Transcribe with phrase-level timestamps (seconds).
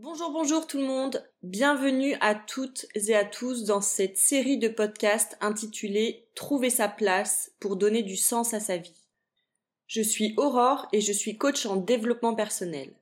[0.00, 1.28] Bonjour, bonjour tout le monde.
[1.42, 7.50] Bienvenue à toutes et à tous dans cette série de podcasts intitulée Trouver sa place
[7.58, 9.08] pour donner du sens à sa vie.
[9.88, 12.94] Je suis Aurore et je suis coach en développement personnel.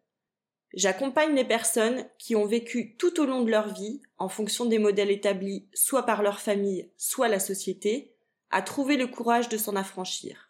[0.72, 4.79] J'accompagne les personnes qui ont vécu tout au long de leur vie, en fonction des
[4.79, 8.15] modèles établis soit par leur famille, soit la société,
[8.51, 10.49] à trouver le courage de s'en affranchir.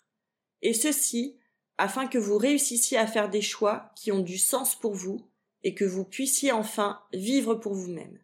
[0.62, 1.40] Et ceci
[1.76, 5.26] afin que vous réussissiez à faire des choix qui ont du sens pour vous
[5.66, 8.20] et que vous puissiez enfin vivre pour vous-même.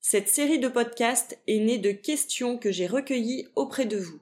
[0.00, 4.18] Cette série de podcasts est née de questions que j'ai recueillies auprès de vous.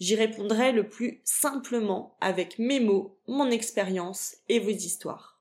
[0.00, 5.40] J'y répondrai le plus simplement avec mes mots, mon expérience et vos histoires.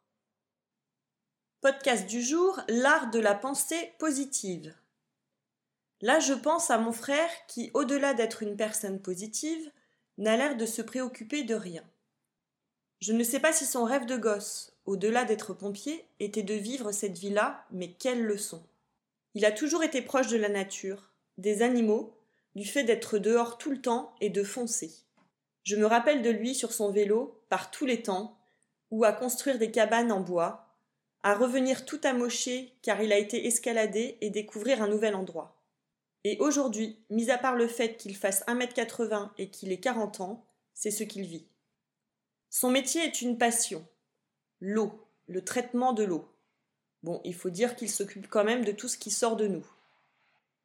[1.61, 4.75] Podcast du jour, l'art de la pensée positive.
[5.99, 9.71] Là, je pense à mon frère qui, au-delà d'être une personne positive,
[10.19, 11.83] n'a l'air de se préoccuper de rien.
[12.99, 16.91] Je ne sais pas si son rêve de gosse, au-delà d'être pompier, était de vivre
[16.91, 18.63] cette vie-là, mais quelle leçon.
[19.33, 22.17] Il a toujours été proche de la nature, des animaux,
[22.55, 24.91] du fait d'être dehors tout le temps et de foncer.
[25.63, 28.37] Je me rappelle de lui sur son vélo, par tous les temps,
[28.91, 30.77] ou à construire des cabanes en bois,
[31.23, 35.59] à revenir tout amoché car il a été escaladé et découvrir un nouvel endroit.
[36.23, 40.45] Et aujourd'hui, mis à part le fait qu'il fasse 1m80 et qu'il ait 40 ans,
[40.73, 41.47] c'est ce qu'il vit.
[42.49, 43.85] Son métier est une passion,
[44.59, 46.27] l'eau, le traitement de l'eau.
[47.03, 49.65] Bon, il faut dire qu'il s'occupe quand même de tout ce qui sort de nous.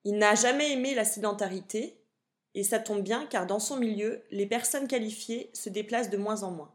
[0.05, 1.97] Il n'a jamais aimé la sédentarité,
[2.55, 6.43] et ça tombe bien car dans son milieu, les personnes qualifiées se déplacent de moins
[6.43, 6.73] en moins.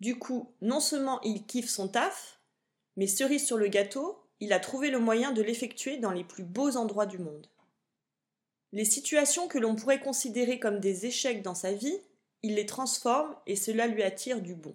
[0.00, 2.40] Du coup, non seulement il kiffe son taf,
[2.96, 6.44] mais cerise sur le gâteau, il a trouvé le moyen de l'effectuer dans les plus
[6.44, 7.46] beaux endroits du monde.
[8.72, 11.98] Les situations que l'on pourrait considérer comme des échecs dans sa vie,
[12.42, 14.74] il les transforme et cela lui attire du bon.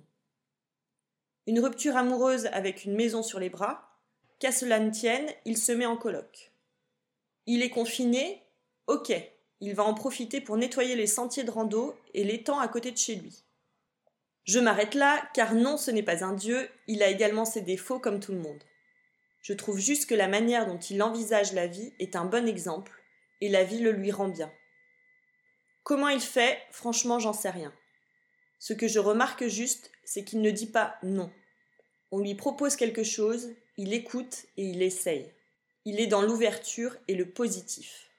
[1.47, 3.89] Une rupture amoureuse avec une maison sur les bras,
[4.39, 6.51] qu'à cela ne tienne, il se met en colloque.
[7.45, 8.43] Il est confiné,
[8.87, 9.13] ok,
[9.61, 12.97] il va en profiter pour nettoyer les sentiers de rando et l'étang à côté de
[12.97, 13.43] chez lui.
[14.43, 17.99] Je m'arrête là, car non, ce n'est pas un dieu, il a également ses défauts
[17.99, 18.63] comme tout le monde.
[19.41, 22.91] Je trouve juste que la manière dont il envisage la vie est un bon exemple,
[23.39, 24.51] et la vie le lui rend bien.
[25.83, 27.73] Comment il fait, franchement, j'en sais rien.
[28.59, 31.31] Ce que je remarque juste, c'est qu'il ne dit pas non.
[32.11, 35.31] On lui propose quelque chose, il écoute et il essaye.
[35.85, 38.09] Il est dans l'ouverture et le positif.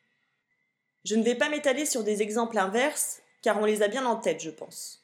[1.04, 4.16] Je ne vais pas m'étaler sur des exemples inverses, car on les a bien en
[4.16, 5.02] tête, je pense.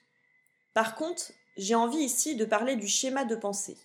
[0.75, 3.77] Par contre, j'ai envie ici de parler du schéma de pensée.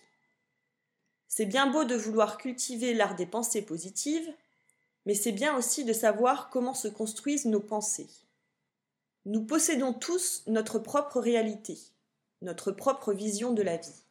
[1.28, 4.32] C'est bien beau de vouloir cultiver l'art des pensées positives,
[5.06, 8.08] mais c'est bien aussi de savoir comment se construisent nos pensées.
[9.26, 11.78] Nous possédons tous notre propre réalité,
[12.40, 14.02] notre propre vision de la vie.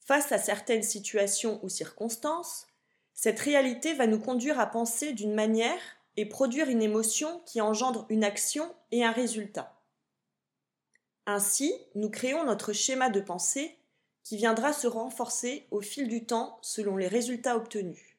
[0.00, 2.66] Face à certaines situations ou circonstances,
[3.14, 5.80] cette réalité va nous conduire à penser d'une manière
[6.16, 9.80] et produire une émotion qui engendre une action et un résultat.
[11.24, 13.76] Ainsi, nous créons notre schéma de pensée
[14.22, 18.16] qui viendra se renforcer au fil du temps selon les résultats obtenus.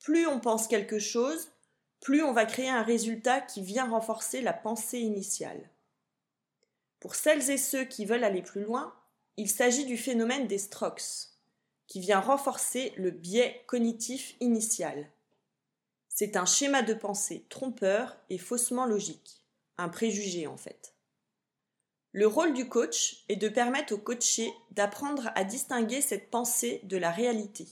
[0.00, 1.50] Plus on pense quelque chose,
[2.00, 5.70] plus on va créer un résultat qui vient renforcer la pensée initiale.
[7.00, 8.94] Pour celles et ceux qui veulent aller plus loin,
[9.36, 11.28] il s'agit du phénomène des strokes,
[11.86, 15.10] qui vient renforcer le biais cognitif initial.
[16.08, 19.42] C'est un schéma de pensée trompeur et faussement logique,
[19.76, 20.94] un préjugé en fait.
[22.12, 26.96] Le rôle du coach est de permettre au coaché d'apprendre à distinguer cette pensée de
[26.96, 27.68] la réalité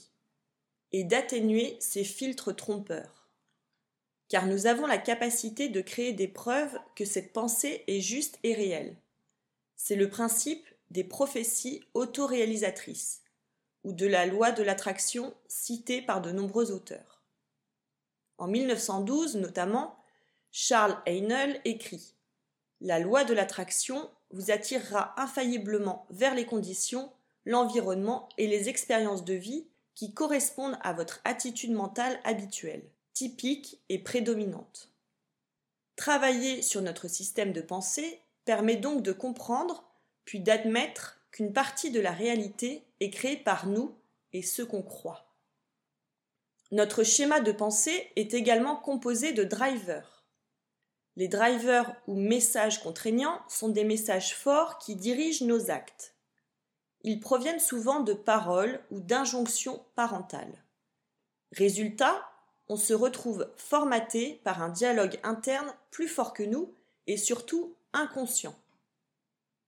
[0.91, 3.14] et d'atténuer ces filtres trompeurs
[4.29, 8.53] car nous avons la capacité de créer des preuves que cette pensée est juste et
[8.53, 8.97] réelle.
[9.75, 13.21] C'est le principe des prophéties autoréalisatrices,
[13.83, 17.23] ou de la loi de l'attraction citée par de nombreux auteurs.
[18.37, 19.97] En 1912 notamment,
[20.51, 22.15] Charles Heinel écrit
[22.81, 27.11] La loi de l'attraction vous attirera infailliblement vers les conditions,
[27.45, 33.97] l'environnement et les expériences de vie qui correspondent à votre attitude mentale habituelle typique et
[33.97, 34.91] prédominante.
[35.95, 39.89] Travailler sur notre système de pensée permet donc de comprendre,
[40.25, 43.97] puis d'admettre qu'une partie de la réalité est créée par nous
[44.33, 45.33] et ce qu'on croit.
[46.71, 50.25] Notre schéma de pensée est également composé de drivers.
[51.15, 56.15] Les drivers ou messages contraignants sont des messages forts qui dirigent nos actes.
[57.03, 60.65] Ils proviennent souvent de paroles ou d'injonctions parentales.
[61.53, 62.29] Résultat,
[62.67, 66.73] on se retrouve formaté par un dialogue interne plus fort que nous
[67.07, 68.55] et surtout inconscient.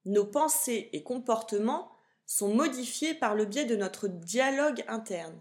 [0.04, 1.92] Nos pensées et comportements
[2.26, 5.40] sont modifiés par le biais de notre dialogue interne,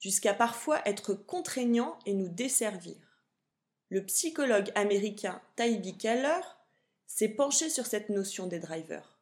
[0.00, 2.96] jusqu'à parfois être contraignants et nous desservir.
[3.88, 6.40] Le psychologue américain Taibi Keller
[7.06, 9.18] s'est penché sur cette notion des drivers,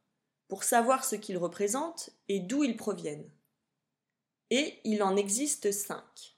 [0.49, 3.29] pour savoir ce qu'ils représentent et d'où ils proviennent.
[4.51, 6.34] Et il en existe cinq.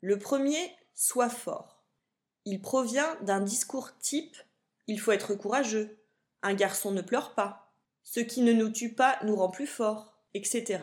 [0.00, 1.82] Le premier, soit fort.
[2.44, 4.36] Il provient d'un discours type
[4.86, 5.98] Il faut être courageux,
[6.42, 7.70] un garçon ne pleure pas,
[8.02, 10.80] ce qui ne nous tue pas nous rend plus forts, etc.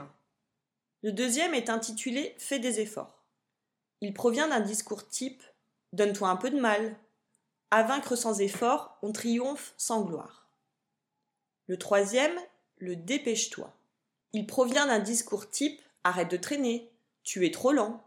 [1.01, 3.23] Le deuxième est intitulé Fais des efforts.
[4.01, 5.43] Il provient d'un discours type
[5.93, 6.95] Donne-toi un peu de mal.
[7.71, 10.47] À vaincre sans effort, on triomphe sans gloire.
[11.67, 12.37] Le troisième,
[12.77, 13.73] le dépêche-toi.
[14.33, 16.89] Il provient d'un discours type Arrête de traîner,
[17.23, 18.01] tu es trop lent.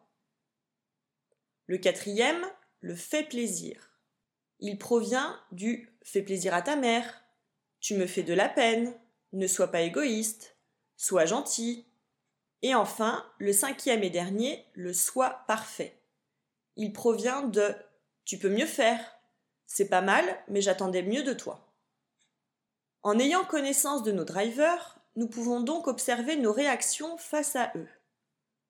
[1.70, 2.44] Le quatrième,
[2.80, 3.92] le fais plaisir.
[4.58, 7.22] Il provient du Fais plaisir à ta mère,
[7.78, 8.92] tu me fais de la peine,
[9.32, 10.56] ne sois pas égoïste,
[10.96, 11.86] sois gentil.
[12.62, 15.96] Et enfin, le cinquième et dernier, le sois parfait.
[16.74, 17.72] Il provient de
[18.24, 18.98] tu peux mieux faire.
[19.68, 21.72] C'est pas mal, mais j'attendais mieux de toi.
[23.04, 27.88] En ayant connaissance de nos drivers, nous pouvons donc observer nos réactions face à eux.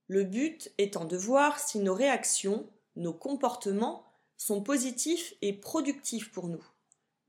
[0.07, 2.69] Le but étant de voir si nos réactions,
[3.01, 4.05] nos comportements
[4.37, 6.65] sont positifs et productifs pour nous,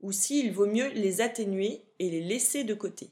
[0.00, 3.10] ou s'il vaut mieux les atténuer et les laisser de côté.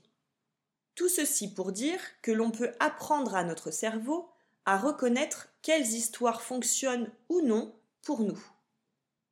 [0.94, 4.28] Tout ceci pour dire que l'on peut apprendre à notre cerveau
[4.66, 8.40] à reconnaître quelles histoires fonctionnent ou non pour nous.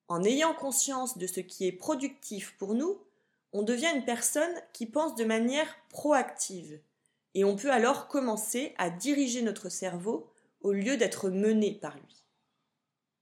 [0.09, 2.99] En ayant conscience de ce qui est productif pour nous,
[3.53, 6.81] on devient une personne qui pense de manière proactive,
[7.35, 10.31] et on peut alors commencer à diriger notre cerveau
[10.63, 12.25] au lieu d'être mené par lui.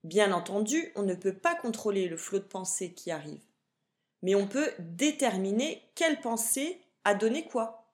[0.06, 3.43] Bien entendu, on ne peut pas contrôler le flot de pensée qui arrive,
[4.23, 7.91] mais on peut déterminer quelle pensée a donné quoi.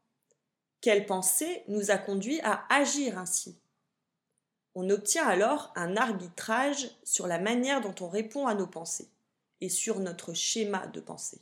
[0.82, 3.56] Quelle pensée nous a conduit à agir ainsi
[4.74, 9.08] On obtient alors un arbitrage sur la manière dont on répond à nos pensées
[9.62, 11.40] et sur notre schéma de pensée.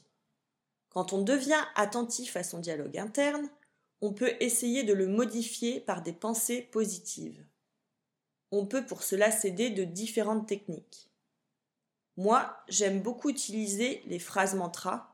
[0.90, 3.50] Quand on devient attentif à son dialogue interne,
[4.02, 7.44] on peut essayer de le modifier par des pensées positives.
[8.52, 11.10] On peut pour cela s'aider de différentes techniques.
[12.16, 15.08] Moi, j'aime beaucoup utiliser les phrases mantras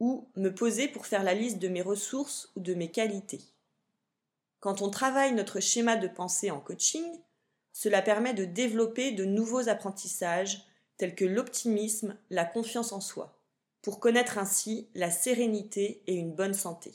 [0.00, 3.40] ou me poser pour faire la liste de mes ressources ou de mes qualités.
[4.60, 7.04] Quand on travaille notre schéma de pensée en coaching,
[7.72, 10.66] cela permet de développer de nouveaux apprentissages
[10.96, 13.38] tels que l'optimisme, la confiance en soi,
[13.82, 16.92] pour connaître ainsi la sérénité et une bonne santé.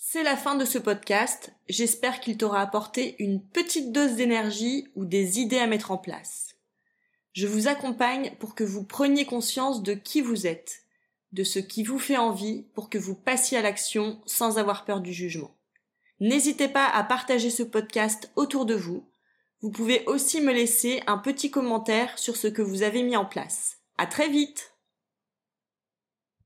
[0.00, 5.04] C'est la fin de ce podcast, j'espère qu'il t'aura apporté une petite dose d'énergie ou
[5.04, 6.54] des idées à mettre en place.
[7.32, 10.84] Je vous accompagne pour que vous preniez conscience de qui vous êtes
[11.32, 15.00] de ce qui vous fait envie pour que vous passiez à l'action sans avoir peur
[15.00, 15.54] du jugement.
[16.20, 19.04] N'hésitez pas à partager ce podcast autour de vous.
[19.60, 23.26] Vous pouvez aussi me laisser un petit commentaire sur ce que vous avez mis en
[23.26, 23.78] place.
[23.98, 24.77] À très vite!